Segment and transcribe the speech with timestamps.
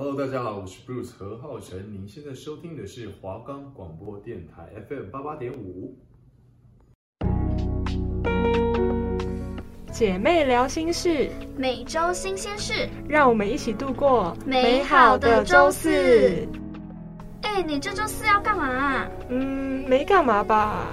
[0.00, 1.92] Hello，大家好，我是 Bruce 何浩晨。
[1.92, 5.98] 您现在收听的是华冈广播电台 FM 八八点五。
[9.90, 16.46] 姐妹聊心事，每周新鲜事，让我们一起度过美好的周四。
[17.42, 19.04] 哎，你这周四要干嘛？
[19.28, 20.86] 嗯，没干嘛吧。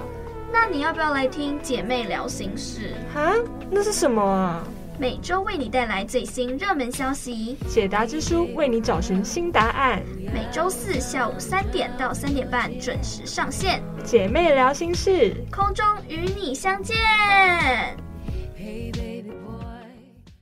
[0.52, 2.96] 那你要不要来听姐妹聊心事？
[3.14, 3.36] 哈，
[3.70, 4.68] 那是什么啊？
[4.98, 10.02] 每周为你带来最新热门消息，解答之书为你找寻新答案。
[10.34, 16.96] 每周四下午三点到三点半准时上线，姐妹聊心事，空中与你相见。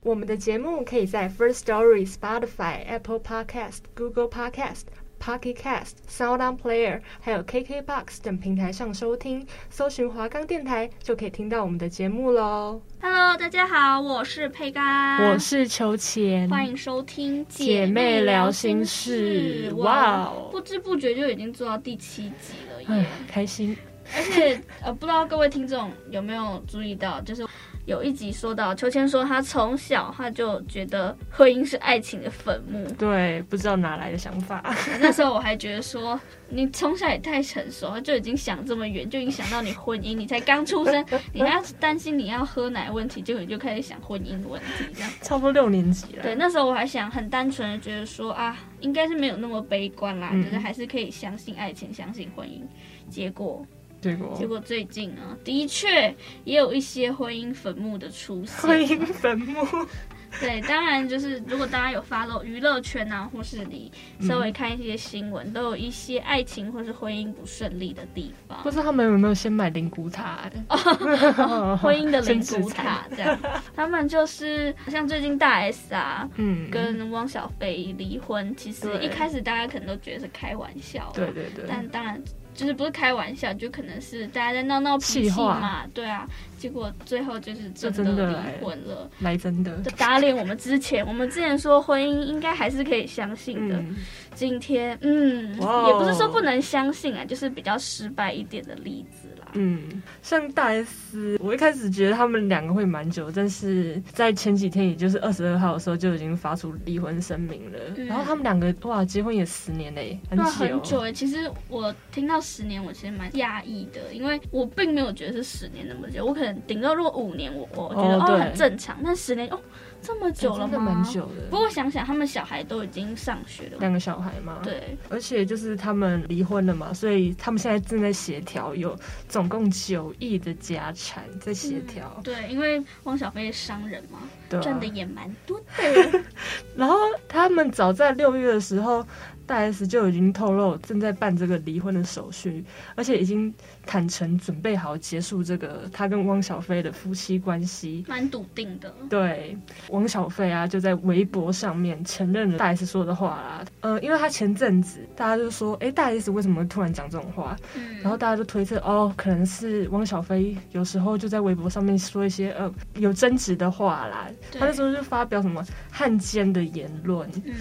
[0.02, 4.84] 我们的节目可以在 First Story、Spotify、Apple Podcast、Google Podcast。
[5.20, 12.80] Pocket Cast、Sound On Player，还有 KKBox 等平台上收听，搜寻华冈电台就可以听到我们的节目喽。
[13.00, 19.72] Hello，大家好，我是佩嘎，我是秋千，欢迎收听姐妹聊心事。
[19.76, 23.76] 哇哦，不知不觉就已经做到第七集了耶，开心。
[24.14, 27.46] 而且呃，不知道各位听众有没有注意到，就是。
[27.86, 32.82] 有一集说到，秋千说他从小他就觉得婚姻是爱情的坟墓。
[32.98, 34.62] 对，不知道哪来的想法。
[35.00, 36.18] 那时候我还觉得说，
[36.48, 45.10] 你从小也太成熟，就已经想这么远，就已经想到你婚姻，你才刚出生，你还要担心你要喝奶问题，结果你就开始想婚姻问题，这样。
[45.20, 46.22] 差不多六年级了。
[46.22, 52.62] 对，那时候我还想很单纯的觉得说啊，应该是没有那么悲观啦，嗯、就是还是可以相信爱情，相信婚姻。
[53.10, 53.64] 结果。
[54.04, 58.54] 结果，结果最近啊，的确也有一些婚姻坟墓的出现。
[58.56, 59.64] 婚姻坟墓，
[60.40, 68.62] 对，当然就是如果大家有 follow 娱乐圈啊，或是你稍微看一些新闻，嗯、都有一些爱情或是婚姻不顺利的地方。
[68.62, 70.50] 不知道他们有没有先买灵骨塔？
[70.68, 73.38] 哦、婚姻的灵骨塔这样。
[73.74, 82.22] 他们就是像最近大 S 啊，嗯，跟汪小菲离婚，其实一开始大家可能都觉得是开玩笑，对对对，但当然。
[82.54, 93.96] 就是不是开玩笑，就可能是大家在闹闹脾气嘛，对啊，结果最后就是真的离婚了，来真的，打脸我们之前，我们之前说婚姻应该还是可以相信的，嗯、
[94.34, 99.28] 今天嗯，也不是说不能相信啊，就是比较失败一点的例子。
[99.54, 107.78] 嗯，像大 S，我一开始觉得他们两个会蛮久，但是在前几天，也就是二十二号的时候，就已经发出离婚声明了。
[107.96, 111.12] 嗯、然后他们两个哇，结婚也十年嘞，很久很久哎。
[111.12, 119.60] 其实我听到十年，我其实蛮压抑的，因为我并没有觉得是十年那么久，我可能顶多如果五年，我我觉得哦，哦很正常，但十年哦。
[120.04, 120.70] 这么久了吗？
[120.70, 121.48] 真的蛮久的。
[121.50, 124.60] 不过想想，他们小孩都已经上学了，两个小孩嘛。
[124.62, 128.96] 对，而且就是他们离婚了嘛，所以他们现在正在协调，有
[129.28, 132.12] 总共九亿的家产在协调。
[132.18, 134.18] 嗯，对，因为汪小菲是商人嘛，
[134.60, 136.22] 赚的也蛮多的。
[136.76, 139.04] 然后他们早在六月的时候。
[139.46, 143.52] 大 S 就已经透露正在办这个离婚的手续，而且已经
[143.84, 148.92] 坦诚准备好结束这个他跟汪小菲的夫妻关系，蛮笃定的。
[149.08, 149.56] 对，
[149.90, 153.64] 汪小菲啊就在微博上面承认了大 S 说的话啦。
[153.80, 157.56] 呃，因为他前阵子大家就说，哎，大 S 为什么突然讲这种话？
[157.74, 164.28] 嗯，然后大家就推测，哦，可能是汪小菲有时候就在微博上面说一些呃有争执的话啦。
[164.52, 167.28] 他那时候就发表什么汉奸的言论。
[167.44, 167.54] 嗯。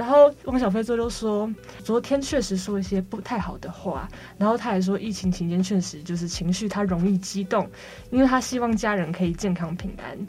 [0.00, 1.52] 然后汪小菲最后说，
[1.84, 7.68] 昨天确实说一些不太好的话，然后他还说疫情期间确实就是情绪他容易激动，
[8.10, 10.26] 因为他希望家人可以健康平安，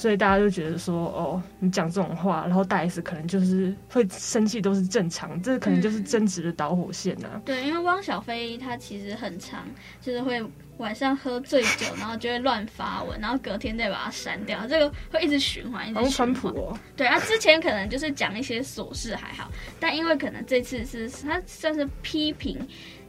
[0.00, 7.40] 所以大家就觉得说，哦，你讲这种话，然后大 S 可能就是会生气都是正常，这可能就是争执的导火线啊。
[7.44, 9.66] 对，因为汪小菲他其实很常，
[10.00, 10.42] 就是会。
[10.78, 16.02] 晚上喝醉酒，然后就会乱发文，然后隔天再把它删掉，这个会一直循环，一直循环。
[16.04, 22.58] 王川普哦，对啊，之前可能就是讲一些琐事还好，但因为可能这次是他算是批评。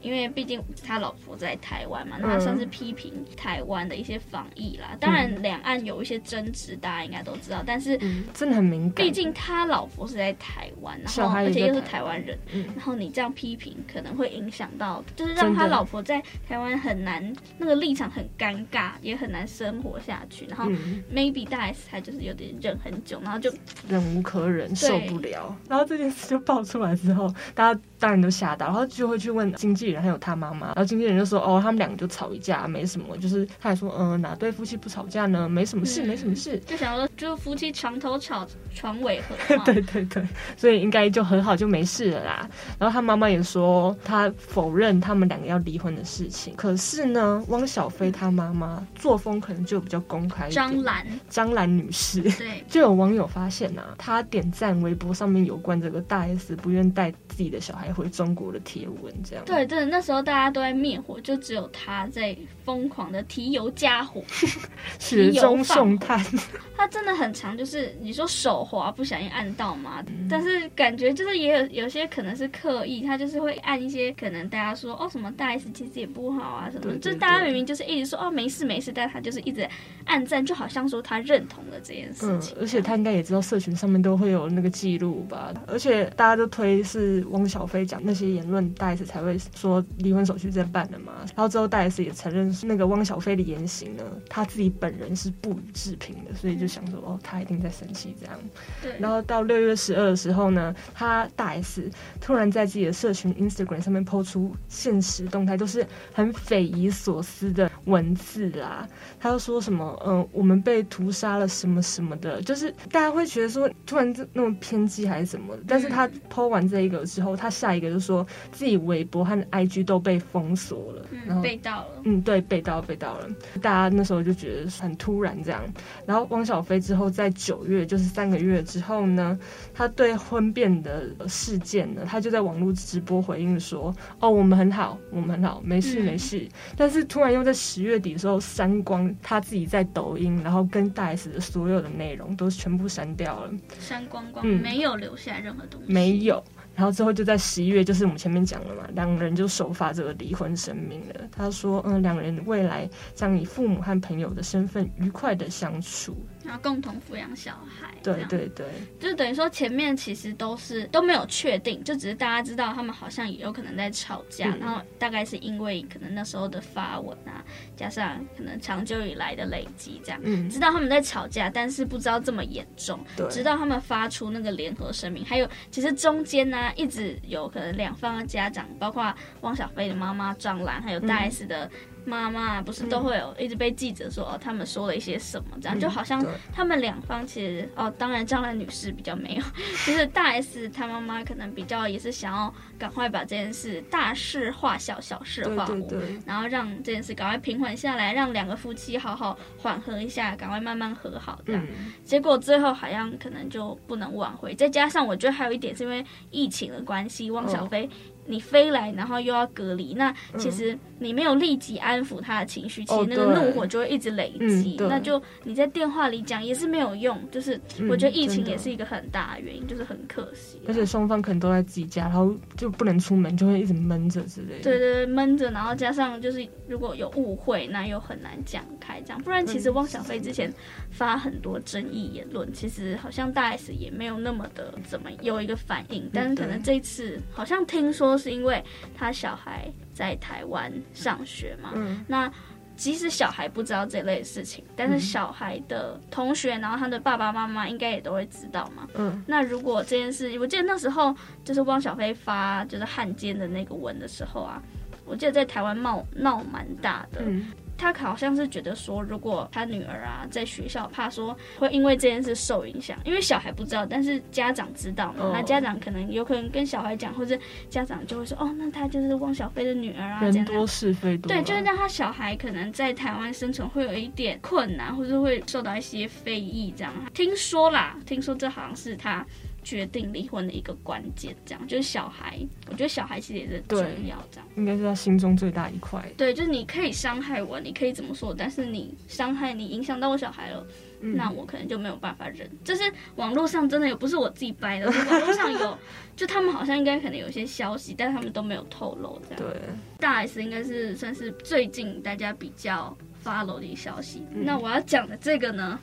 [0.02, 4.98] 因为毕竟他老婆在台湾嘛，那他算是批评台湾的一些防疫啦。
[5.00, 7.64] 当然，两岸有一些争执，大家应该都知道。
[7.66, 7.98] 但是
[8.34, 12.36] 真的很敏感，毕竟他老婆是在台湾，然后而且又是台湾人，
[12.76, 20.48] 然后你这样批评，可能会影响到，就是让他老婆在台湾很难，那个立场很尴尬，也很难生活下去。
[20.48, 20.66] 然后
[21.14, 23.54] maybe 大 S 他就是有点忍很久，然后就
[23.88, 25.56] 忍无可忍，受不了。
[25.70, 29.91] 然后这件事就爆出来之后，大家当然都吓到，然后就会去问经纪。
[30.00, 33.18] 还有他妈妈，然后经纪人就说：“哦，他们两个就吵一架，没什么。
[33.18, 35.50] 就是他还说，嗯、呃，哪对夫妻不吵架呢？
[35.50, 36.60] 没什么事，嗯、没什么事。
[36.66, 39.58] 就想说，就夫妻床头吵，床尾和。
[39.66, 40.24] 对对对，
[40.56, 42.50] 所以应该就很好，就没事了啦。
[42.80, 46.56] 然后他妈妈也说，他否认他们两个要离婚的事情。
[46.56, 50.50] 可是呢，汪小菲他妈妈作风可能就比较公开。
[50.50, 59.46] 张兰，张兰女士，对， 就有网友发现啊，她点赞微博上面有关这个大 S 不愿带自己的小孩回中国的贴文，这样。
[59.46, 64.24] 对对，那时候大家都在灭火，就只有他在疯狂的提油加火，
[65.00, 66.24] 雪中送炭。
[66.76, 79.68] 他真的很长，就是你说手滑不小心按到嘛，嗯、但是感觉就是也有有些可能是刻意，他就是会按一些可能大家说哦什么大 S 其实也不好啊什么，就大家明明就是一直说哦没事没事，但他就是一直
[80.06, 82.56] 按赞，就好像说他认同了这件事情。
[82.56, 96.72] 嗯，而且他应该也知道社群上面都会有那个记录吧，而且大家都推是汪小菲讲那些言论，大 S 才会说离婚手续在办了嘛，然后之后大 S 也承认是那个汪小菲的言行呢，他自己本人是不予置评的，所以就。
[96.72, 98.40] 想说哦，他一定在生气这样。
[98.82, 98.98] 对。
[98.98, 101.92] 然后到六月十二的时候呢，他大 S
[102.22, 108.88] 突然在自己的社群 Instagram 上面 po 出现实动态，都是很匪夷所思的文字啦。
[109.20, 115.64] 他就说什么，嗯、呃，我们被屠杀了什么什么的，就是大家会觉得说突然这那么偏激还是什么的。
[115.68, 122.02] 但是他 po 完这一个之后，他下一个就说自己微博和 IG 都被封锁了，然后被盗了。
[122.06, 123.28] 嗯，对，被盗被盗了。
[123.62, 125.62] 大家那时候就觉得很突然这样。
[126.06, 126.62] 然后汪小。
[126.62, 129.38] 菲之后，在九月，就是三个月之后呢，
[129.74, 133.92] 他对婚变的事件呢，他就在网络直播回应说
[134.22, 136.38] ：“哦，我们很好，我们很好，没事没事。
[136.38, 146.44] 嗯”但是突然又在十月底的时候删光他自己在抖音，然后跟大 S 的所有的内容都全部删掉了，删光光，嗯，没有留下任何东西，没有。
[146.82, 151.30] 然后之后就在十一月，就是我们前面讲了嘛，两个人就首发这个离婚声明了。
[151.32, 158.66] 他说：“嗯，两人未来将以父母和朋友的身份愉快的相处。”然后共同抚养小孩，对对对，
[159.00, 167.44] 就等于说前面其实都是都没有确定，就只是大家知道他们好像也有可能在吵架，嗯、然后大概是因为可能那时候的发文啊，
[167.76, 181.66] 加上可能长久以来的累积，这样、嗯、知道他们在吵架，但是不知道这么严重，对，直到他们发出那个联合声明，还有其实中间呢、啊、一直有可能两方的家长，包括汪小菲的妈妈张兰，还有大 S 的。
[181.66, 181.72] 嗯
[182.06, 189.44] 妈妈不是都会有一直被记者说哦，他们说了一些什么这样，就好像他们两方其实哦，当然张兰女士比较没有，
[189.86, 195.88] 就是大 S 她妈妈可能比较也是想要赶快把这件事大事化小，小事化无，
[196.26, 201.66] 然后让这件事赶快平缓下来，让两个夫妻好好缓和一下，赶快慢慢和好这样。
[202.04, 207.90] 结果最后好像可能就不能挽回，再加上我觉得还有一点是因为疫情的关系，汪小菲。
[208.26, 214.78] 你飞来，然后又要隔离，那其实你没有立即安抚他的情绪，嗯、其实那个怒火就会一直累积。
[214.80, 217.60] 哦、那就你在电话里讲也是没有用，就是
[217.90, 220.68] 我觉得疫情也是一个很大的原因，嗯、就是很可惜、啊。
[220.68, 224.64] 而且双方可能都在自己家，然后就不能出门，就会一直闷着之类的。
[224.64, 229.22] 对对对，闷着，然后加上就是如果有误会，那又很难讲开这样。
[229.24, 230.54] 不然其实汪小菲之前
[230.92, 238.11] 发很多争议言论，其实好像大 S 也没有那么的怎么有一个反应，但是可能这一次好像听说。
[238.12, 238.64] 都是因为
[238.94, 242.30] 他小孩在台湾上学嘛，嗯，那
[242.76, 251.16] 即使小孩不知道这类事情，但是小孩的同学，然后他的爸爸妈妈应该也都会知道嘛，嗯，那如果这件事，我记得那时候
[251.46, 254.62] 就是汪小菲发就是汉奸的那个文的时候啊，
[255.06, 257.22] 我记得在台湾闹闹蛮大的。
[257.24, 257.46] 嗯
[257.82, 267.36] 他好像是觉得说，如果他女儿啊在学校，怕说会因为这件事受影响，因为小孩不知道，但是家长知道嘛，那家长可能有可能跟小孩讲，或者
[267.70, 276.94] 家长就会说，哦，那他就是汪小菲的女儿啊，人多是非多，对，就是让他小孩可能在台湾生存会有一点困难，或者会受到一些非议这样。
[277.16, 279.26] 听说啦，听说这好像是他。
[279.64, 282.40] 决定离婚的一个关键，这样就是小孩。
[282.68, 286.04] 我觉得小孩其实也是重要，这样应该是他心中最大一块。
[286.18, 290.66] 对，就是你可以伤害我，你可以怎么说，但是你伤害你影响到我小孩了，
[291.02, 292.50] 嗯，那我可能就没有办法忍。
[292.64, 292.84] 就是
[293.16, 295.78] 网络上真的有，不是我自己掰的，网络上有，
[296.16, 299.22] 就他们好像应该可能有一些消息，但他们都没有透露。
[299.30, 299.62] 这样，对，
[300.00, 304.24] 大 S 应该是算是最近大家比较 follow 的一消息。
[304.34, 305.80] 嗯，那我要讲的这个呢？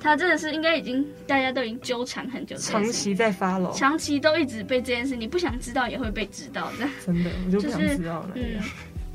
[0.00, 6.90] 他真的是应该已经大家都已经纠缠很久，长期在发牢，长期都一直被这件事，你不想知道也会被知道这样。
[7.04, 8.30] 真的，我就不想知道了。
[8.34, 8.62] 就是、嗯，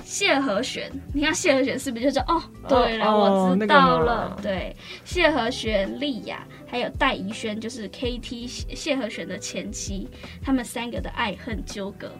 [0.04, 4.30] 谢和弦，你看谢和弦是不是就是哦，对了，哦、我知道了。
[4.30, 10.08] 那个、对，谢和弦、莉亚还有戴宜轩，就是 KT 谢和弦的前妻，
[10.44, 12.12] 他们三个的爱恨纠葛，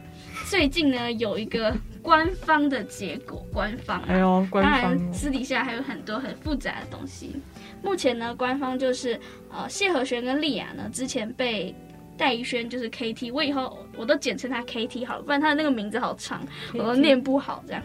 [0.50, 7.36] 最近呢有一个官方的结果，官方、啊，哎呦，官方，当然私底下还有很多很复杂的东西。
[7.86, 9.18] 目前呢，官方就是
[9.52, 11.74] 呃谢和弦跟莉亚呢之前被
[12.18, 16.42] 戴宜萱就是 KT，我以后我都简称他 KT 好了，不然他的那个名字好长，
[16.74, 17.84] 我都念不好这样。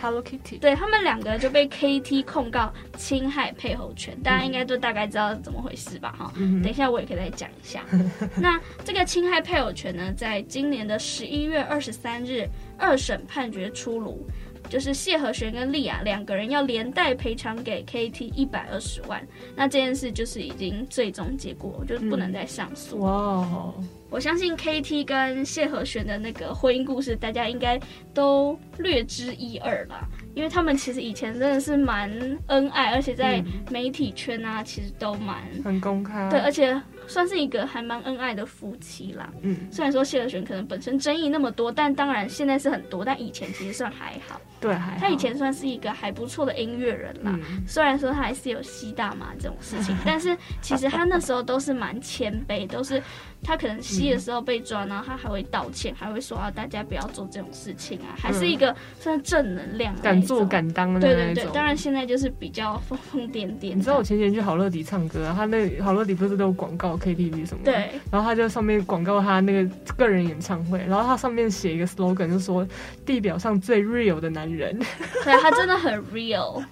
[0.00, 6.14] Hello Kitty，对，他们两个就被 KT 控告侵害配偶权，大家应该都大概知道怎么回事吧？
[6.18, 7.82] 哈、嗯，等一下我也可以再讲一下。
[8.36, 12.46] 那这个侵害配偶权呢，在今年的十一月二十三日，
[12.78, 14.26] 二审判决出炉。
[14.68, 22.98] 就是谢和弦跟莉亚两个人要连带赔偿给 KT 一百二十万，那这件事就是已经最终结果，就是不能再上诉。
[23.00, 23.12] 哇、
[23.52, 27.78] 嗯，我相信 KT 跟谢和弦的那个婚姻故事，大家应该
[28.12, 32.10] 都略知一二吧，因为他们其实以前真的是蛮
[32.46, 36.28] 恩爱，而且在媒体圈啊，其实都蛮很公开。
[36.30, 36.80] 对，而且。
[37.06, 39.30] 算是一个还蛮恩爱的夫妻啦。
[39.42, 44.40] 嗯，虽然说谢和弦可能本身争议那么多，但当然现在是很多，但以前其实算还好。
[44.60, 44.98] 对，还好。
[44.98, 47.38] 他以前算是一个还不错的音乐人啦。
[47.48, 47.62] 嗯。
[47.66, 53.02] 虽然说他还是有吸大麻这种事情， 但是其实他那时候都是蛮谦卑，都是。
[53.46, 61.14] 他可能吸的时候被抓，然后他还会道歉，还会说啊，大家不要做这种事情啊，还是一个算是正能量，敢做敢当的那种。
[61.14, 63.74] 对对对，当然现在就是比较疯疯癫癫。
[63.74, 67.72] 你知道我前几天去好乐迪唱歌啊，他那好乐迪不是都有广告 KTV 什么的？
[67.72, 67.90] 对。
[68.10, 72.66] 然后他就上面广告他那个个人演唱会，然后他上面写一个 slogan，就说
[73.04, 74.78] 地表上最 real 的男人。
[75.24, 76.64] 对，他真的很 real。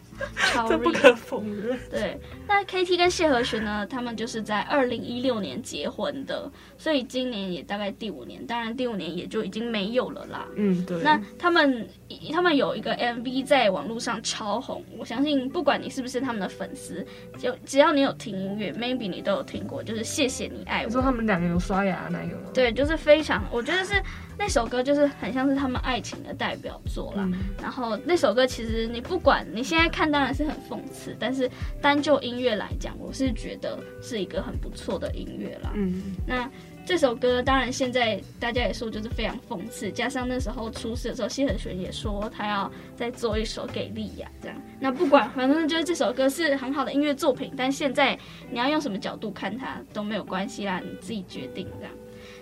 [0.53, 1.77] 超 这不可否认。
[1.91, 2.21] 对，
[2.55, 3.87] 那 KT 跟谢和弦呢？
[3.87, 10.47] 他们就是在二零一六年结婚的，所以今年也大概第五年，当然第五年也就已经没有了啦。
[10.57, 11.03] 嗯，对。
[11.03, 11.89] 那他们
[12.31, 17.07] 他们有一个 MV 在网络上超红，我相信不管你是不是他们的粉丝，
[17.39, 20.87] 就只要你有听音乐，maybe 你都有听过，就是谢谢你爱我。
[20.89, 22.51] 你说他们两个有刷牙那个吗？
[22.53, 23.95] 对，就是非常，我觉得是。
[24.39, 27.23] 那首歌就是很像是他们爱情的代表作啦。
[27.31, 31.49] 嗯、然后那首歌其实你不管你现在看当然是很讽刺，但是
[31.83, 35.73] 单就音乐来讲，我是觉得是一个很不错的音乐啦。
[35.75, 36.51] 嗯，那
[36.85, 44.57] 这首歌当然现在大家也说就是非常讽刺，加上那时候出事的时候，谢和弦也说他要再做一首给莉亚这样。
[44.81, 48.19] 那不管反正就是这首歌是很好的音乐作品，但现在
[48.51, 51.93] 你要用什么角度看它都没有关系啦，你自己决定这样。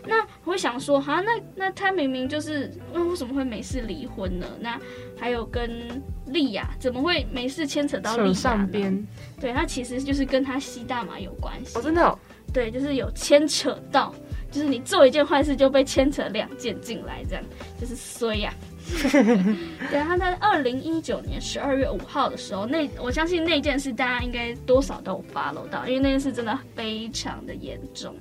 [0.07, 4.47] 那我会想说，哈，那那他明明就是，那为什么会没事离婚呢？
[4.61, 4.80] 那
[5.19, 8.35] 还有跟莉亚怎么会没事牵扯到莉亚呢？
[8.35, 9.07] 上边，
[9.40, 11.78] 对，他其实就是跟他吸大麻有关系。
[11.78, 12.19] 哦，真的哦？
[12.52, 14.14] 对，就是有牵扯到，
[14.50, 17.45] 就是你做一件坏事就被牵扯两件进来，这样
[17.80, 18.69] 就是衰呀、啊。
[19.88, 28.16] 对，他在二零一九年十二月五号的时候，那我相信那件事大家应该多少都有 follow 到，因为那件事真的非常的严重。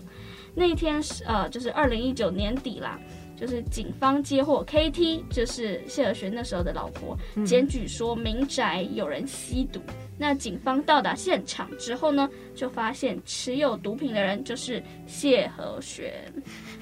[0.53, 2.99] 那一天是呃，就是二零一九年底啦，
[3.37, 9.79] 就是警方接获 KT，就是谢和弦那时候的老婆，检举说民宅有人吸毒。
[9.87, 16.13] 嗯、那警方到达现场之后呢，就发现持有毒品的人就是谢和弦，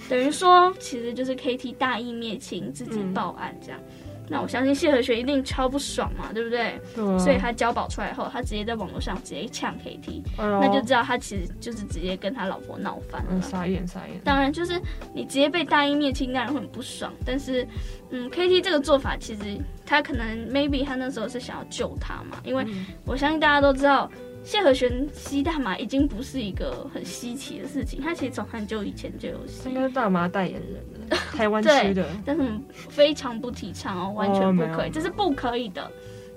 [0.09, 3.79] 等于说其实就是 KT 大义灭亲，自己报案这样。
[3.79, 6.79] 嗯那我相信谢和弦一定超不爽嘛，对不对？
[6.96, 7.17] 对啊。
[7.17, 13.41] 所以他交保出来后，他直接在网络上直接呛 KT，哎，那就知道他其实就是直接跟他老婆闹翻了。
[13.41, 14.19] 傻眼傻眼。
[14.24, 14.81] 当然，就是
[15.13, 17.12] 你直接被大义灭亲，当然会很不爽。
[17.25, 17.67] 但是，
[18.10, 19.41] 嗯，KT 这个做法其实
[19.86, 22.65] 他可能 maybe 他那时候是想要救他嘛，因为
[23.05, 24.10] 我相信大家都知道。
[24.44, 29.67] 谢和弦吸大麻已经不是一个很稀奇的事情，他其实从很久以前就有吸。
[29.67, 32.08] 应该是大麻代言人， 台湾区的。
[32.25, 32.44] 但是
[32.89, 35.91] 非常不提倡哦，完全不可以，这是不可以的。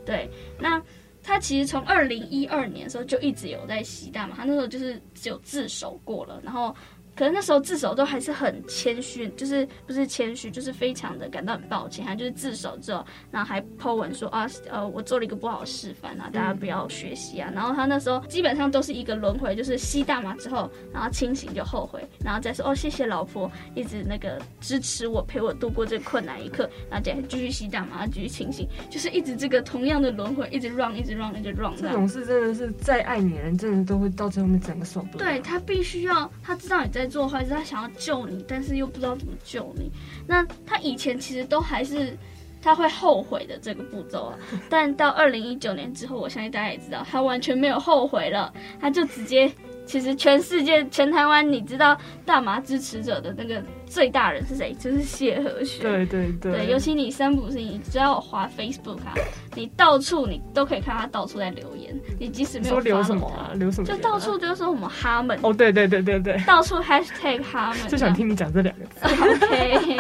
[0.05, 0.29] 对，
[0.59, 0.83] 那
[1.23, 6.75] 他其实从二零一二年的时候就一直有在吸大麻，他那时候就是只有自首过了，然后。
[7.15, 12.05] 可是那时候自首都还是很谦虚，就是不是谦虚，就是非常的感到很抱歉。
[12.05, 17.51] 他就是自首之后，然后还 po 文说啊，呃，我做了一个不好的示范啊，大家不要学习啊。
[17.55, 31.75] 然后他那时候基本上都是一个轮回，就是吸大麻之后，然后清醒就后悔，然后再说哦，谢谢老婆一直那个支持我，陪我度过这个困难一刻，然后再继续吸大麻，继续清醒，就是一直这个同样的轮回，一直 run，一直 run，一直 run。
[31.77, 35.25] 这种事真的是再爱你的人，真的都会到最后面整个受不了。
[35.25, 37.10] 对，他必须要，他知道你在。
[37.11, 39.91] 做坏事，他想要救你，但是又不知道怎么救你。
[40.27, 42.17] 那他以前其实都还是
[42.63, 44.39] 他会后悔的这个步骤啊，
[44.71, 49.53] 但到二零一九年之后，我相信大家也知道，他完全没有后悔了，他就直接。
[49.91, 54.73] 其实全世界、全台湾，你知道大麻支持者的那个最大人是谁？
[54.79, 55.83] 就是谢和弦。
[55.83, 56.53] 对对对。
[56.53, 59.13] 对，尤其你三不是，你只要滑 Facebook 啊，
[59.57, 61.93] 你到处你都可以看他到处在留言。
[62.21, 63.51] 你即使没有发留什么啊？
[63.55, 63.87] 留什么？
[63.89, 65.37] 就到处就是说我们哈们。
[65.43, 66.41] 哦，对对对对对。
[66.47, 67.89] 到处 Hashtag 哈们。
[67.89, 69.01] 就想听你讲这两个字。
[69.45, 69.99] OK。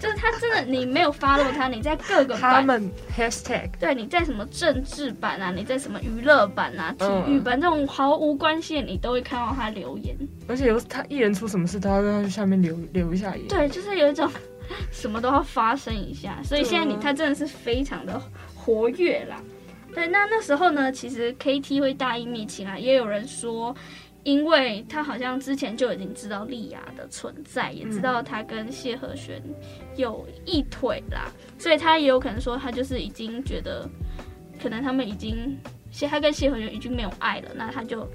[0.00, 10.16] 就是他真的，你没有 follow 他，你在各个版他们 hashtag，对，你在什么政治版啊，你在什么娱乐版啊、体育版、嗯、这种毫无关系，你都会看到他留言。
[10.48, 13.46] 而且有他艺人出什么事，他都要在下面留留一下言。
[13.46, 14.26] 对，就是有一种
[14.90, 18.18] 什么都要发生一下，所以现在你他真的是非常的
[18.54, 19.36] 活跃啦。
[19.94, 23.76] 对，那那时候呢，其实 KT 会大义灭亲啊，也有人说。
[24.22, 29.42] 因为他好像之前就已经知道莉亚的存在，也知道他跟谢和弦
[29.96, 33.88] 有一腿啦，所以他也有可能说他就是已经觉得，
[34.62, 35.56] 可能他们已经
[35.90, 38.06] 谢他跟谢和弦已经没有爱了，那他就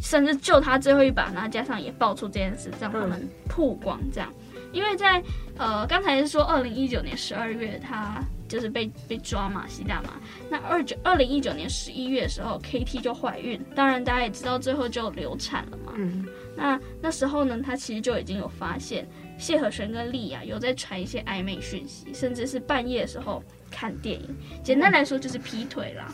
[0.00, 4.32] 甚至救他最后一把，然后加上也爆出这件事，让他们曝光这样。
[4.72, 5.22] 因为在
[5.58, 8.22] 呃刚才是说二零一九年十二月他。
[8.52, 10.10] 就是被被抓嘛，吸大麻。
[10.50, 15.94] 那二九二零一九年十一月的时候，KT 就怀孕，当然大家也知道，最后就流产了嘛。
[15.96, 23.42] 嗯，那那时候呢，他其实就已经有发现谢和弦跟丽亚有在传一些暧昧讯息，甚至是半夜的时候。
[23.74, 26.12] 看电影，简单来说就是劈腿啦。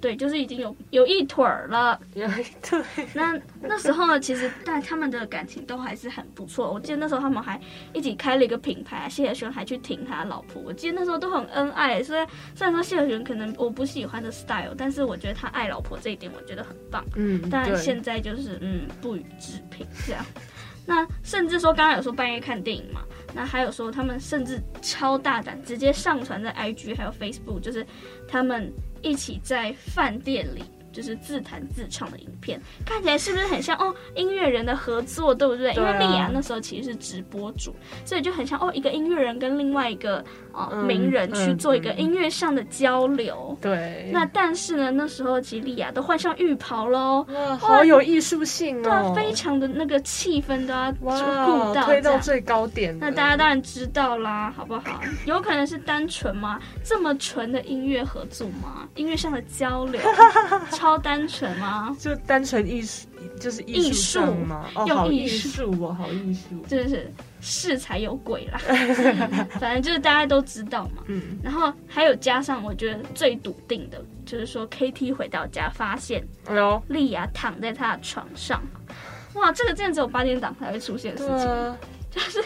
[0.00, 2.00] 对，就是已经有有一腿儿了。
[2.14, 2.82] 有一腿。
[3.14, 6.72] 那那时候呢，其实但他们的感情都还是很不错。
[6.72, 7.60] 我记得那时候他们还
[7.92, 10.60] 一起开了一个品牌，谢和弦还去挺他老婆。
[10.62, 12.02] 我记得那时候都很恩爱。
[12.02, 17.06] 虽然虽然说谢和弦可能我不喜欢的 style，但是我觉得他爱老婆这一点我觉得很棒。
[17.14, 17.40] 嗯。
[17.48, 20.26] 但现在就是嗯不予置评这样。
[20.86, 23.02] 那甚至说刚刚有说半夜看电影嘛。
[23.34, 27.86] 那还有说，他们甚至超大胆，直接上传在 IG 还有 Facebook，就是
[28.26, 30.62] 他们一起在饭店里。
[30.92, 33.94] 就是自弹自唱的影片，看起来是不是很像哦？
[34.14, 35.74] 音乐人的合作，对不对？
[35.74, 37.76] 对啊、因为莉亚那时候其实是直播主，
[38.06, 40.24] 所以就很像哦，一个音乐人跟另外一个
[40.86, 43.56] 名人去做一个音乐上的交流。
[43.60, 44.12] 对、嗯。
[44.12, 47.26] 那但是呢，那时候其实莉亚都换上浴袍喽，
[47.58, 51.10] 好有艺术性哦，对，非常的那个气氛都要顾
[51.74, 52.96] 到，推到最高点。
[52.98, 55.00] 那大家当然知道啦，好不好？
[55.24, 56.60] 有可能是单纯吗？
[56.84, 58.88] 这么纯的音乐合作吗？
[58.94, 60.00] 音乐上的交流。
[60.72, 61.96] 超单纯吗？
[61.98, 63.06] 就单纯艺术，
[63.40, 64.66] 就是艺术吗？
[64.74, 67.12] 哦，用艺术哦，好艺术，真的是
[67.48, 68.58] 是才有鬼啦。
[69.60, 71.04] 反正就是大家都知道嘛。
[71.06, 71.38] 嗯。
[71.42, 78.60] 然后还有加上，我觉得最笃定的就是说，KT 回到家发现，哎呦，莉亚躺在他的床上。
[79.34, 81.76] 哇，这个真的只有八点档才会出现的事情，啊、
[82.10, 82.44] 就是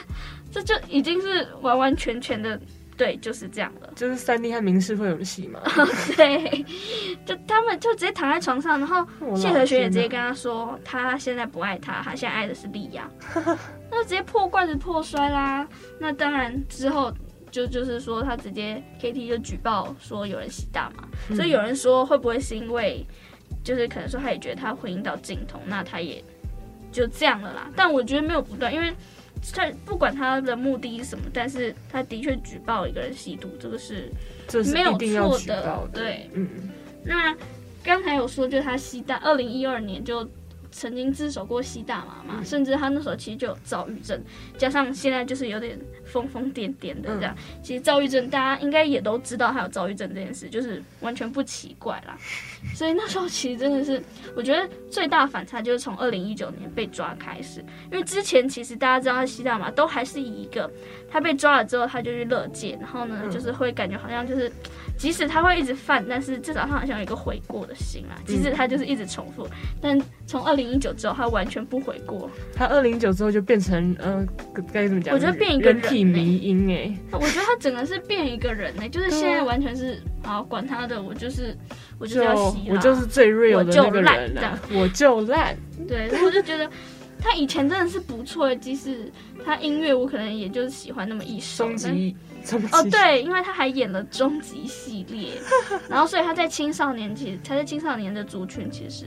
[0.53, 2.61] 这就已经是完完全全的。
[2.97, 3.91] 对，就是这样了。
[3.97, 5.59] 就是三 D 和民视会有的戏嘛。
[6.19, 6.63] 对，
[7.25, 13.09] 就他们就直接躺在床上，然后谢和学也直接跟他说，他现在不爱他，他现在爱的是莉亚。
[13.91, 15.67] 那就直接破罐子破摔啦。
[15.99, 17.13] 那当然之后
[17.51, 23.07] 就就是说他直接 KT 就举报说有人吸大麻，嗯、所以有人说会不会是因为
[23.65, 26.23] 就是可能说他也觉得他婚姻到尽头，那他也
[26.93, 27.71] 就这样了啦。
[27.75, 28.95] 但我觉得没有不对，因为。
[29.55, 34.13] 他不管他的目的是什么，但是他的确举报一个人吸毒，这个是
[34.71, 35.63] 没有错的。
[35.63, 36.47] 的对，嗯。
[37.03, 37.35] 那
[37.83, 40.29] 刚才有说，就他吸大，二零一二年就
[40.71, 44.21] 曾经自首过吸大麻嘛，嗯、甚至他那时候其实就有躁郁症，
[44.57, 47.35] 加上现在就是有点疯疯癫癫的这样。
[47.37, 52.17] 嗯、其实躁郁症大家应该也都知道，他有躁郁症这件事，就是完全不奇怪啦。
[52.75, 54.03] 所以那时候其实真的是，
[54.37, 60.71] 我觉得最大反差就是从二零一九年被抓开始，因为之前其实大家知道他吸大麻，都还是以一个
[61.11, 64.53] 他被抓了之后他就去乐见，然后呢就是会感觉好像就是，
[64.99, 69.49] 即使他会一直犯，但是至少他好像有一个悔过的心啊，即使他就是一直重复，
[69.81, 69.99] 但
[70.31, 74.25] 从二零一九之后他完全不悔过，他二零一九之后就变成嗯
[74.73, 75.13] 该怎么讲？
[75.13, 81.57] 我觉得变一个人体迷因哎，我觉得他整个是变一个人哎，就是现在完全是啊管他的，我就是。
[81.99, 85.55] 我就是要洗，我就是最 real 的那个人了，我就烂。
[85.87, 86.67] 对，我就觉得
[87.21, 89.13] 他以前真的是不错的，即使
[89.45, 91.67] 他音乐我可能也就是喜欢那么一首。
[91.67, 92.17] 终极，
[92.73, 95.33] 哦对，因为他还演了终极系列，
[95.89, 99.07] 然后所以他在青少年其实他在青少年的族群其实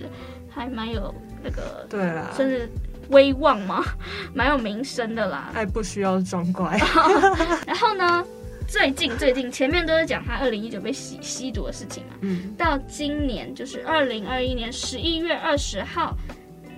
[0.50, 2.70] 还蛮有那个对啦，甚至
[3.10, 3.84] 威望嘛，
[4.34, 5.52] 蛮有名声的啦。
[5.54, 6.78] 爱不需要装乖。
[7.66, 8.24] 然后呢？
[8.66, 16.16] 最近最近前面都是讲他二零一九被吸吸毒的事情嘛，嗯，到今年就是二零二一年十一月二十号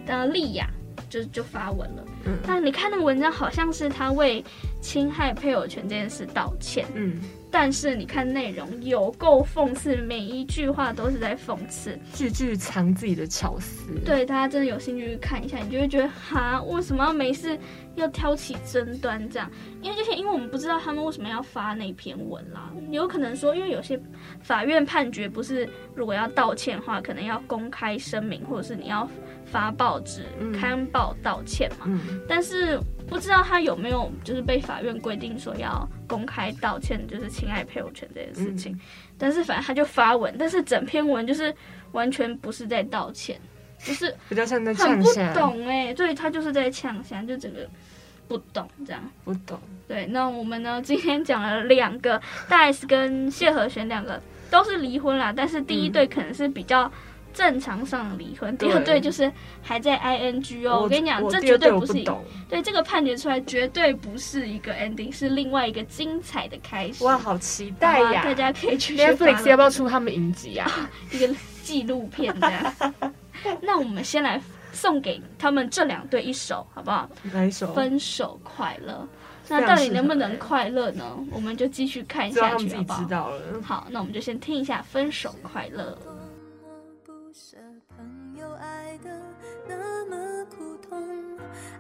[0.06, 0.68] 的利亚
[1.10, 4.44] 就就发文了，嗯，但你看那个文章好像是他为
[4.82, 7.20] 侵害配偶权这件事道歉，嗯。
[7.52, 13.94] 但是你看内容有够讽刺，每一句话都是在讽刺，句句藏自己的巧思。
[14.04, 17.58] 对，大家真的有兴趣去看一下，你就会觉得哈，为什么要没事
[17.96, 19.50] 要挑起争端这样？
[19.82, 22.74] 因为这些，因为我们不知道他们为什么要发那篇文啦。
[22.92, 23.98] 有可能说，因为有些
[24.42, 29.10] 法院判决不是，如果要道歉的话，可能要公开声明，或者是你要。
[29.56, 31.86] 发报纸、嗯、刊报道歉嘛。
[31.86, 38.74] 嗯，但是不知道他有没有就是被法院规定说要公开道歉，就是侵害配偶权这件事情。
[38.74, 38.80] 嗯、
[39.18, 41.56] 但是反正他就发文，但是整篇文就是
[41.94, 43.40] 完全不是在道歉，
[43.80, 47.66] 就是比较像在很不懂哎、欸，所以他就是在呛下，就整个
[48.28, 49.02] 不懂这样。
[49.24, 49.58] 不懂。
[49.88, 54.22] 对，那我们呢今天讲了两个大 S 跟谢和弦两个。
[54.52, 56.90] 都是离婚啦，但是第一对可能是比较
[57.36, 59.30] 正常上的离婚，嗯、第二对就是
[59.62, 60.78] 还在 ing 哦。
[60.78, 62.18] 我，我跟你讲，这绝对不是一个，
[62.50, 67.04] 对这个判决出来绝对不是一个 ending，是另外一个精彩的开始。
[67.04, 68.24] 哇，好期待呀！
[68.24, 70.90] 大家可以去 Netflix 要不要出他们影集啊？
[71.12, 71.30] 一个
[71.62, 72.74] 纪录片这样。
[73.62, 77.10] 那我们先来送给他们这两对一首，好不好？
[77.34, 77.74] 哪一首？
[77.74, 79.06] 分手快乐。
[79.48, 81.04] 那到底能不能快乐呢？
[81.32, 83.32] 我们就继续看下去，好不好？
[83.62, 85.96] 好，那我们就先听一下《分手快乐》。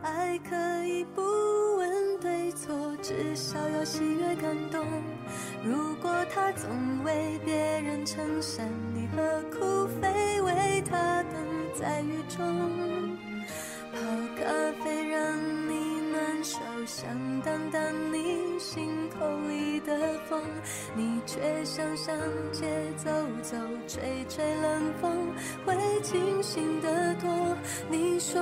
[0.05, 1.21] 爱可以不
[1.77, 4.85] 问对错，至少要喜悦感动。
[5.63, 6.69] 如果他总
[7.03, 11.33] 为别人撑伞，你何苦非为他等
[11.73, 13.17] 在雨中？
[13.91, 13.99] 泡
[14.37, 14.45] 咖
[14.83, 15.37] 啡让
[15.67, 15.95] 你。
[16.15, 17.09] 暖手，想
[17.41, 17.81] 挡挡
[18.13, 20.41] 你心口里的风，
[20.95, 22.15] 你却想上
[22.53, 22.65] 街
[22.95, 25.11] 走走，吹吹冷风，
[25.65, 27.29] 会清醒得多。
[27.89, 28.41] 你说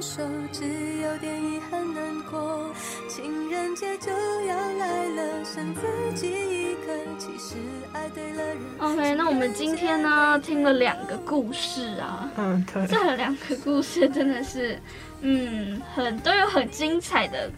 [0.00, 0.64] 分手，只
[1.02, 2.70] 有点遗憾难过。
[3.06, 4.10] 情人节就
[4.46, 5.82] 要来了，剩自
[6.14, 7.56] 己一个，其实
[7.92, 8.58] 爱对了人。
[8.78, 14.78] OK，那我们今天呢，听了两个故事啊， 嗯，对，这两个故事真的是。
[15.22, 17.50] 嗯，很都有很精彩的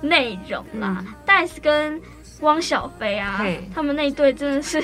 [0.00, 1.04] 内容啦。
[1.06, 2.00] 嗯、大 S 跟
[2.40, 3.44] 汪小菲啊，
[3.74, 4.82] 他们那一对真的是，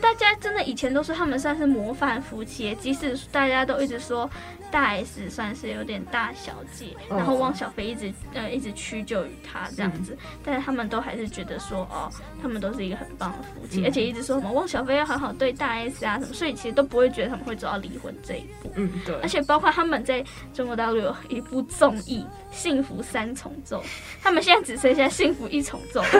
[0.00, 4.28] 大家真的以前都说他们算是模范夫妻，即使大家都一直说。
[4.70, 18.70] 大 S 算是有点大小姐，然后汪小菲一直呃一直屈就于他这样子，嗯、但是他们都还是觉得说哦，他们都是一个很棒的夫妻，嗯、而且一直说什么汪小菲要好好对大 S 啊什么，所以其实都不会觉得他们会走到离婚这一步。
[18.74, 19.14] 嗯，对。
[19.22, 22.22] 而且包括他们在中国大陆有一部综艺
[22.54, 23.82] 《幸福三重奏》，
[24.22, 26.04] 他们现在只剩下幸福一重奏。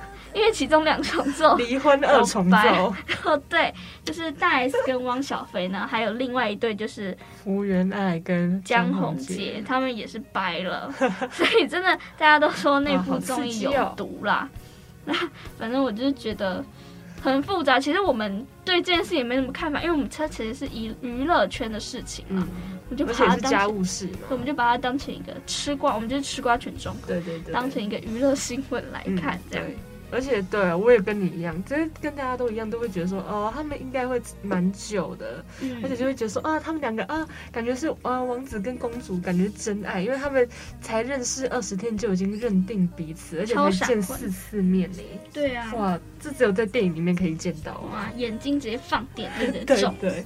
[0.32, 3.72] 因为其中两重奏 离婚二重奏，哦对，
[4.04, 10.92] 就是大 S 跟汪小菲呢，还有另外一对就是福原爱跟江宏杰，他们也是掰了，
[11.32, 14.48] 所以真的大家都说那部综艺有毒啦。
[15.04, 16.64] 那、哦、反正我就是觉得
[17.20, 17.80] 很复杂。
[17.80, 29.66] 其实我们对这件事也没什么看法，因为我们它其实是娱娱乐圈的事情嘛，嗯、我就把它当家务事，我们就把它当成一个吃瓜，我们就是吃瓜群众，对对对，当成一个娱乐新闻来看这样。
[29.66, 29.74] 嗯
[30.10, 40.48] 而且对，我也跟你一样，就是跟大家都一样，都会觉得说，哦，他们应该会蛮久的，嗯、而且就会觉得说，啊，他们两个啊，感觉是啊，王子跟公主，感觉是真爱，因为他们
[40.80, 44.98] 才认识二十天就已经认定彼此，而且才见四次面呢。
[45.32, 49.94] 对啊，哇，这只有在电影里面可以见到啊，哇，眼睛直接放电那种。
[50.00, 50.24] 对对。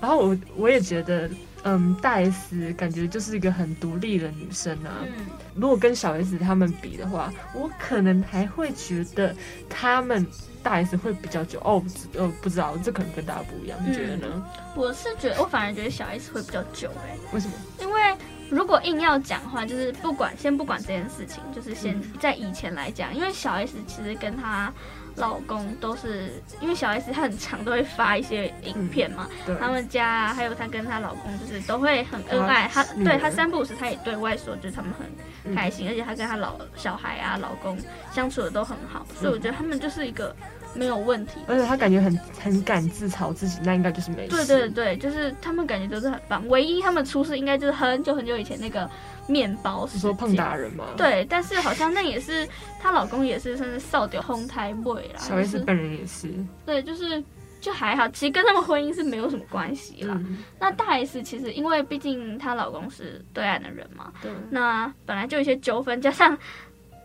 [0.00, 1.28] 然后我我也觉得。
[1.68, 5.02] 嗯，大 S 感觉就是一个很独立的女生啊。
[5.02, 5.26] 嗯，
[5.56, 9.34] 如果跟小 S 他们比的话，我可能还会觉得
[9.68, 10.24] 他们
[10.62, 11.82] 大 S 会比较久哦。
[12.14, 14.26] 呃，不知道，这可能跟大家不一样，你觉得呢？
[14.32, 14.42] 嗯，
[14.76, 17.18] 我是觉得，我反而觉得小 S 会比较久哎。
[17.32, 17.54] 为什么？
[17.80, 18.00] 因为
[18.48, 24.72] 如果硬要讲的话，就是不管先不管这件事情，就是先在以前来讲，因为小 S 其实跟他。
[25.16, 37.78] 老公都是因为小 S 她很常都会发一些影片嘛，嗯、他们家、啊、还有她跟她老公就是都会很恩爱，她对她三不五时她也对外说就是他们很开心，嗯、而且她跟她老小孩啊老公
[38.12, 40.34] 相处的都很好，所以我觉得他们就是一个
[40.74, 44.36] 没有问题，而且她感觉很很敢自嘲自己，那应该就是没事。
[44.36, 48.88] 对对对，就是他们感觉都是很棒，唯一他们出事应该就是很久很久以前那个。
[49.28, 50.84] 面包是说胖达人吗？
[50.96, 52.48] 对，但是好像那也是
[52.80, 55.18] 她老公也是算是少掉红台位啦。
[55.18, 56.28] 小 S 本人也是。
[56.64, 57.22] 对，就是
[57.60, 60.14] 就还好，其实跟他们婚姻是没有什么关系啦。
[60.26, 66.36] 嗯、那大 S 其实因为毕竟她老公是对岸的人嘛，对，那本来就有一些纠纷，加上。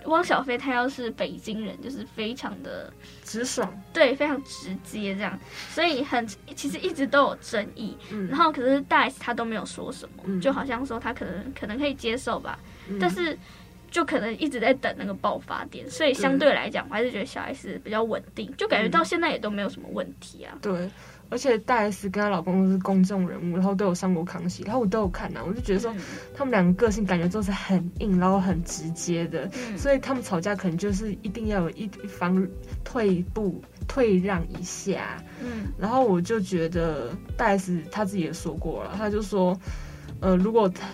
[0.06, 2.92] 汪小菲他要是北京人，就是非常的
[3.24, 7.96] 直爽，对，非常直接这样，所以很其实一直都有争议。
[8.12, 12.58] 嗯，然后可是大 S 他都没有说什么，嗯、就好像说他可能可能可以接受吧，
[12.90, 13.38] 嗯、但是
[13.90, 20.58] 就可能一直在等那个爆发点，所以相对来讲，我还是觉得小 S 比较稳定，就感觉到现在也都没有什么问题啊。
[20.62, 20.90] 对。
[21.32, 26.02] 而且大 S 跟她老公都是公众人物，然后都有上过康熙，然后我都有看啊，我就觉得说、嗯、
[26.36, 32.46] 他们两个个性感觉都是很硬，然后很直接的，嗯、所以他们吵架可能就是一定要有一方
[32.84, 35.24] 退步退让一下。
[35.42, 39.58] 嗯，然后我就觉得大 S 她自己也说过了，她就说，
[40.20, 40.86] 呃，如果他，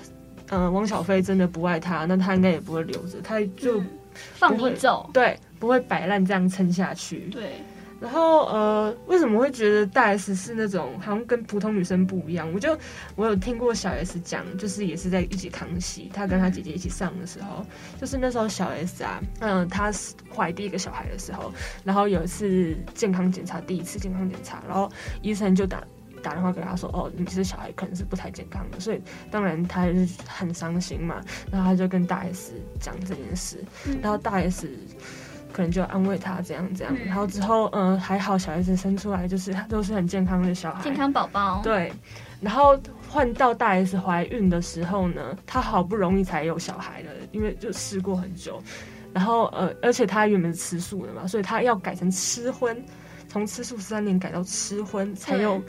[0.50, 7.54] 呃，汪小菲真的不爱她，那她应该也不会留着，她就、嗯、放你走，对，不会摆烂这样撑下去，对。
[8.00, 12.48] 然后呃，为什么会觉得大 S 是那种好像跟普通女生不一样？
[12.54, 12.78] 我就
[13.16, 17.66] 我有听过小 S 讲，就是也是在一起康熙，她跟她姐姐一起上的时候，
[18.00, 19.92] 就是那时候小 S 啊，嗯、她
[20.34, 21.52] 怀第一个小孩的时候，
[21.84, 24.88] 然后有一次健康检查，第一次健康检查，然后
[25.24, 25.84] 医生就打
[26.22, 31.20] 打电话给她说，哦，你这小孩可能是不太健康的，所以当然她是很伤心嘛，
[31.52, 33.64] 然后她就跟大 S 讲这件事，
[34.02, 34.70] 然后大 S。
[35.52, 41.62] 可能就安慰他这样这样，然后之后嗯、呃、还好，小 S 生出来就是都是很健康的小孩，健康宝宝。
[41.64, 41.92] 对，
[42.42, 42.80] 然后
[43.10, 48.62] 换到大 S 怀孕的时候呢，她好不容易才有小孩了，因为就试过很久，
[49.14, 52.80] 然后呃而且她原本是吃素的嘛，所以她要改成吃荤，
[53.28, 55.62] 从吃素三年改到吃荤才有，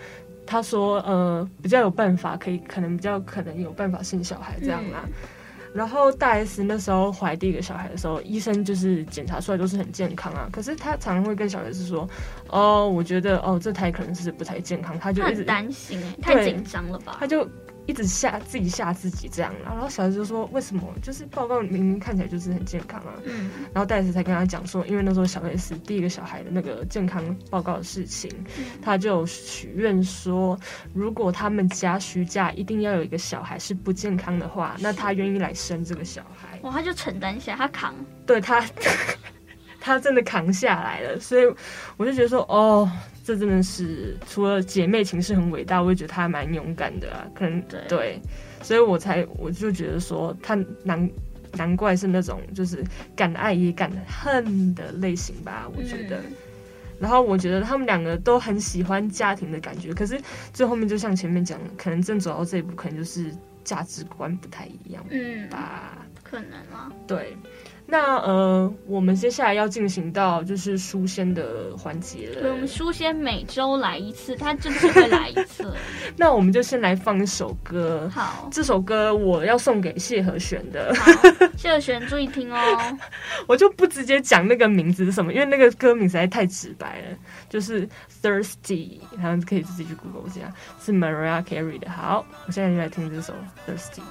[0.47, 5.05] 她说呃比较有办法可以，可能比较可能有办法生小孩这样啦。
[5.07, 5.13] 嗯
[5.73, 10.49] 然后大 S 那时候怀第一个小孩的时候，医生就是检查出来都是很健康啊。
[10.53, 12.09] 可是他常常会跟小 S 说
[12.51, 17.17] ：“哦，我觉得哦，这胎可能是不太健康。”他就一直担心哎，太紧张了吧？
[17.21, 17.49] 他就。
[17.89, 20.83] 一直吓自己吓自己这样，然后小 S 就说：“为什么？
[21.03, 30.59] 就是报告明明看起来就是很健康啊。”嗯，然后戴斯才跟他讲说：“因为那时候小 S 第一个小孩的那个健康报告的事情，嗯、他就许愿说，
[30.93, 36.61] 如果他们家徐家一定要有一个小孩是不健康的话，那他愿意来生这个小孩。
[36.63, 37.95] 哇，他就承担下，他扛，
[38.27, 38.63] 对他，
[39.81, 41.19] 他真的扛下来了。
[41.21, 41.45] 所以
[41.97, 42.91] 我就觉得说，哦。”
[43.29, 47.27] 这真的是除了姐妹情是很伟大，我也觉得他还蛮勇敢的啊。
[47.35, 48.23] 可能对，对，
[48.63, 51.11] 所以我才我就觉得说他难
[51.53, 52.83] 难怪是那种就是
[53.15, 55.69] 敢爱也敢恨的类型吧。
[55.77, 56.33] 我觉得，嗯、
[56.99, 60.19] 然后我觉得他们两个都很喜欢家庭的感觉，可是
[60.55, 63.31] 最后面就像前面讲的，可能正走到这一步，可能就是
[63.63, 65.99] 价值观不太一样，嗯吧？
[66.23, 67.37] 可能啊，对。
[67.91, 72.43] 那呃，我们接下来要进行到就是书仙的环节了。
[72.43, 75.73] 对，我们书仙每周来一次，他就只会来一次。
[76.15, 78.07] 那我们就先来放一首歌。
[78.15, 80.95] 好，这首歌我要送给谢和弦的。
[80.97, 81.11] 好，
[81.57, 82.99] 谢和弦注意听哦。
[83.47, 87.17] 我就不直接讲那个名字是什么，因为那个歌名实在太直白了，
[87.49, 87.89] 就是
[88.23, 91.91] Thirsty，然后可以自己去 Google 一下，是 Mariah Carey 的。
[91.91, 93.33] 好，我现在就来听这首
[93.67, 94.03] Thirsty。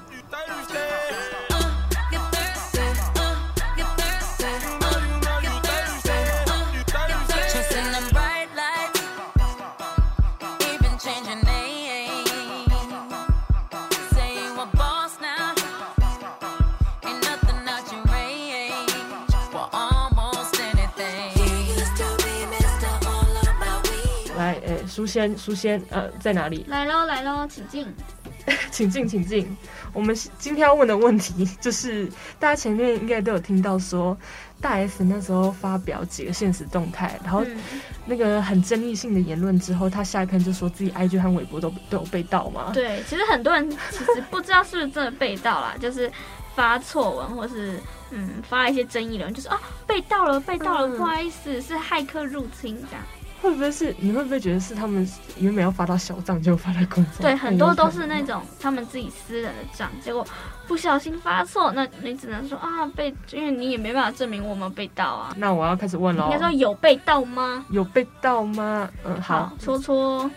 [24.97, 26.65] 书仙，书仙，呃，在哪里？
[26.67, 27.85] 来喽，来喽，请进，
[28.71, 29.55] 请进，请进。
[29.93, 32.07] 我们今天要问的问题就是，
[32.39, 34.17] 大家前面应该都有听到说，
[34.59, 37.45] 大 S 那时候发表几个现实动态，然后
[38.07, 42.71] 那个很争议性的言论之后，他下一篇就说自己 IG 和微博都都有被盗嘛。
[42.73, 46.11] 对，其实很多人其实不知道是不是真的被盗啦，就是
[46.55, 47.79] 发错文或是
[48.09, 53.05] 嗯发一些争议的人，就是啊被盗了，被盗了，嗯、不好意思，是骇客入侵这样。
[53.41, 53.95] 会不会是？
[53.99, 57.15] 你会不会觉得是他们原本要发到小账，就发到公账？
[57.21, 60.25] 对，很多都是那种他们自己私人的账，结果
[60.67, 65.33] 不小心发错，那你只能说啊被，因为你也没办法证明我们被盗啊。
[65.37, 66.25] 那我要开始问了。
[66.25, 67.65] 应该说有被盗吗？
[67.69, 68.89] 有被盗吗？
[69.05, 70.29] 嗯，好，好，戳戳，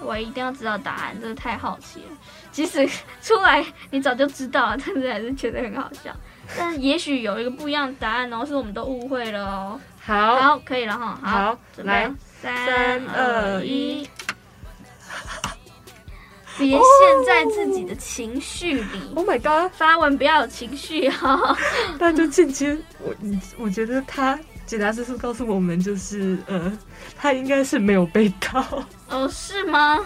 [0.00, 2.06] 我一定要知道答案，真的太好奇了。
[2.50, 2.84] 即使
[3.22, 6.14] 出来你早就知道了，但是还是觉得很好笑。
[6.58, 9.80] 但是也许有一个不一样的答案哦，是我们都误会了哦。
[10.00, 11.16] 好，好，可以了哈。
[11.22, 12.12] 好，好来。
[12.42, 14.08] 三二一，
[16.58, 16.80] 别陷
[17.26, 19.12] 在自己的情绪里。
[19.14, 19.70] Oh my god！
[19.72, 21.56] 发文不要有情绪哈。
[21.98, 23.14] 那就间接我，
[23.58, 26.72] 我觉得他解答之书告诉我们，就是呃，
[27.16, 28.84] 他应该是没有被盗。
[29.10, 29.98] 哦，是吗？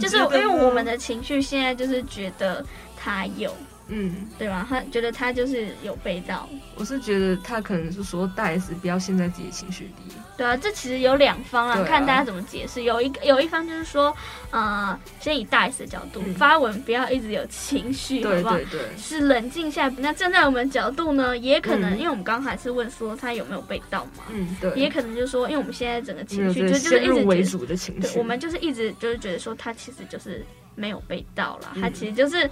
[0.00, 2.64] 就是因为我们的情绪现在就是觉得
[2.96, 3.54] 他有。
[3.92, 4.64] 嗯，对吧？
[4.68, 6.48] 他觉得他就是有被盗。
[6.76, 10.14] 我是觉得他可能是说大 S 不要陷在自己的情绪里。
[10.40, 12.84] 对啊，这其实有两方啊，看大家怎么解释。
[12.84, 14.16] 有一个有一方就是说，
[14.50, 18.56] 呃，先以大 S 的角度、嗯、发文，不要一直有情绪，好不好？
[18.56, 19.94] 对对对，是冷静下来。
[19.98, 30.42] 那站在我们角度呢，也可能，嗯、因为我们刚才是问说他有没有被盗嘛，嗯，对，也可能就是说，因为我们现在整个情绪就就是一直为主的情绪，我们就是一直就是觉得说他其实就是
[30.74, 32.48] 没有被盗了，他其实就是。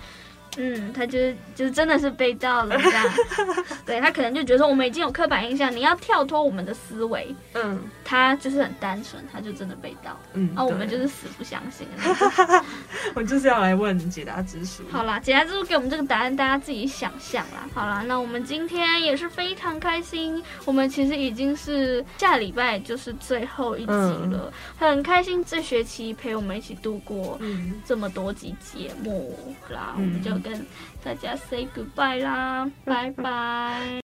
[0.57, 3.07] 嗯，他就是就是真的是被盗了这样，
[3.87, 11.87] 对，他可能就觉得说我们已经有刻板印象，你要跳脱我们的思维，嗯，他就是很单纯，他就真的被盗，嗯，啊，我们就是死不相信，
[13.15, 14.83] 我就是要来问解答之书。
[14.91, 17.69] 好啦，解答之书给我们这个答案，大家自己想象啦。
[17.73, 27.39] 好啦，那我们今天也是非常开心，我们其实已经是下礼拜就是最后一集了，嗯、很开心这学期陪我们一起度过
[27.85, 30.39] 这么多集节目啦，嗯、我们就。
[30.49, 30.67] 跟
[31.05, 34.01] 大家 say goodbye 啦，拜拜。